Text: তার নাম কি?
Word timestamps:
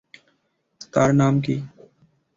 তার 0.93 1.09
নাম 1.15 1.33
কি? 1.41 1.55